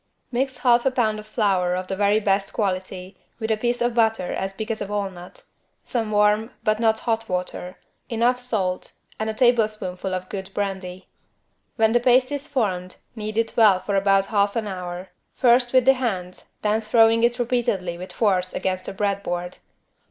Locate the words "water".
7.29-7.77